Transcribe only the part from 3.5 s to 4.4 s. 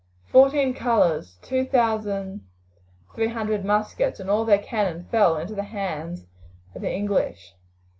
muskets, and